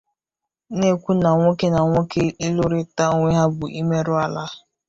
[0.77, 4.45] na-ekwu na nwoke na nwoke ịlụrita onwe ha bụ ịmerụ ala